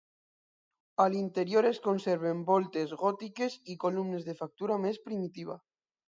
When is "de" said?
4.31-4.35